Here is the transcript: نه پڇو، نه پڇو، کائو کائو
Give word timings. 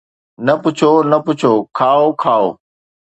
نه 0.45 0.53
پڇو، 0.61 0.91
نه 1.11 1.17
پڇو، 1.25 1.53
کائو 1.77 2.07
کائو 2.21 2.47